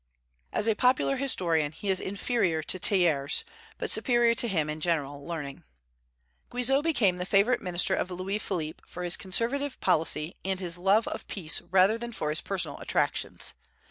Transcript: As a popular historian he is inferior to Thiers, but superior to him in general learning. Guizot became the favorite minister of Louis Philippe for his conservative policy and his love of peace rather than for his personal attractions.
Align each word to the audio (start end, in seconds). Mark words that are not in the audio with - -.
As 0.51 0.67
a 0.67 0.73
popular 0.73 1.17
historian 1.17 1.71
he 1.73 1.87
is 1.87 2.01
inferior 2.01 2.63
to 2.63 2.79
Thiers, 2.79 3.43
but 3.77 3.91
superior 3.91 4.33
to 4.33 4.47
him 4.47 4.67
in 4.67 4.79
general 4.79 5.23
learning. 5.27 5.63
Guizot 6.49 6.81
became 6.83 7.17
the 7.17 7.23
favorite 7.23 7.61
minister 7.61 7.93
of 7.93 8.09
Louis 8.09 8.39
Philippe 8.39 8.81
for 8.87 9.03
his 9.03 9.15
conservative 9.15 9.79
policy 9.79 10.37
and 10.43 10.59
his 10.59 10.79
love 10.79 11.07
of 11.07 11.27
peace 11.27 11.61
rather 11.69 11.99
than 11.99 12.11
for 12.13 12.29
his 12.31 12.41
personal 12.41 12.79
attractions. 12.79 13.53